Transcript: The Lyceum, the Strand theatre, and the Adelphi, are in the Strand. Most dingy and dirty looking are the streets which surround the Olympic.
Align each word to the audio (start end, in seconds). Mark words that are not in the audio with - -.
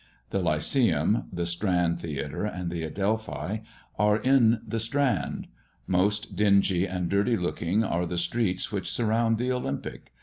The 0.31 0.39
Lyceum, 0.39 1.25
the 1.31 1.45
Strand 1.45 1.99
theatre, 1.99 2.43
and 2.43 2.71
the 2.71 2.81
Adelphi, 2.81 3.61
are 3.99 4.17
in 4.17 4.59
the 4.67 4.79
Strand. 4.79 5.45
Most 5.85 6.35
dingy 6.35 6.87
and 6.87 7.07
dirty 7.07 7.37
looking 7.37 7.83
are 7.83 8.07
the 8.07 8.17
streets 8.17 8.71
which 8.71 8.89
surround 8.91 9.37
the 9.37 9.51
Olympic. 9.51 10.11